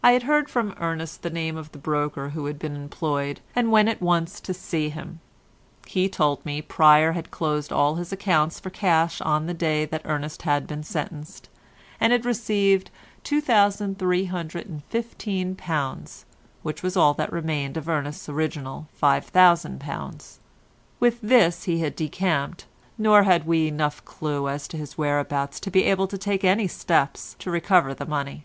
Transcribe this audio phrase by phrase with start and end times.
[0.00, 3.72] I had heard from Ernest the name of the broker who had been employed, and
[3.72, 5.18] went at once to see him.
[5.88, 10.02] He told me Pryer had closed all his accounts for cash on the day that
[10.04, 11.48] Ernest had been sentenced,
[11.98, 12.92] and had received
[13.24, 16.24] £2315,
[16.62, 20.38] which was all that remained of Ernest's original £5000.
[21.00, 22.66] With this he had decamped,
[22.96, 26.68] nor had we enough clue as to his whereabouts to be able to take any
[26.68, 28.44] steps to recover the money.